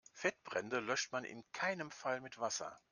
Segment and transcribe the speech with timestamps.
[0.15, 2.75] Fettbrände löscht man in keinem Fall mit Wasser.